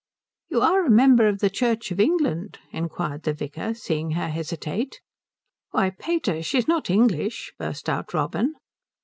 "You 0.49 0.61
are 0.61 0.83
a 0.83 0.89
member 0.89 1.27
of 1.27 1.41
the 1.41 1.49
Church 1.51 1.91
of 1.91 1.99
England?" 1.99 2.57
inquired 2.71 3.21
the 3.21 3.35
vicar, 3.35 3.75
seeing 3.75 4.13
her 4.13 4.29
hesitate. 4.29 4.99
"Why, 5.69 5.91
pater, 5.91 6.41
she's 6.41 6.67
not 6.67 6.89
English," 6.89 7.53
burst 7.59 7.87
out 7.87 8.11
Robin. 8.11 8.55